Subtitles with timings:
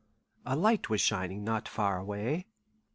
[0.47, 2.47] A light was shining not far away.